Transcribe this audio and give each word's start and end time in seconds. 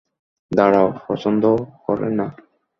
দাঁড়াও, 0.51 0.87
পছন্দ 1.07 1.43
করে 1.85 2.09
না? 2.09 2.27